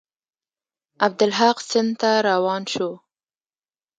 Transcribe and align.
عبدالحق 1.05 1.57
سند 1.69 1.91
ته 2.01 2.11
روان 2.29 2.63
شو. 2.73 2.89